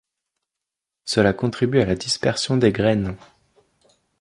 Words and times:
Cela 1.05 1.31
contribue 1.31 1.79
à 1.79 1.85
la 1.85 1.93
dispersion 1.93 2.57
des 2.57 2.71
graines. 2.71 3.15